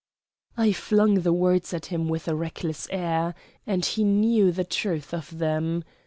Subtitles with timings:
[0.57, 3.35] I flung the words at him with a reckless air,
[3.67, 5.83] and he knew the truth of them.